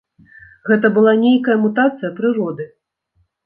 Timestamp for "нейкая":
1.25-1.59